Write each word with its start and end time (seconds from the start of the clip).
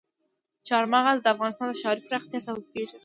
چار 0.67 0.83
مغز 0.93 1.17
د 1.21 1.25
افغانستان 1.33 1.67
د 1.69 1.73
ښاري 1.81 2.01
پراختیا 2.07 2.39
سبب 2.47 2.63
کېږي. 2.73 2.95